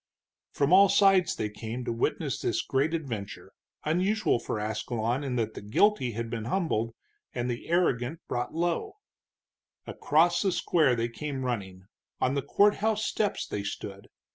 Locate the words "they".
1.35-1.47, 10.95-11.07, 13.45-13.61